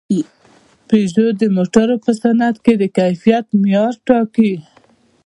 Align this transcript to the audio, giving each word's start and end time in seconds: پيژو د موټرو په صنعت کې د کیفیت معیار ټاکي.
پيژو 0.87 1.25
د 1.41 1.43
موټرو 1.55 1.95
په 2.05 2.11
صنعت 2.21 2.55
کې 2.65 2.73
د 2.77 2.83
کیفیت 2.97 3.45
معیار 3.61 3.93
ټاکي. 4.07 4.53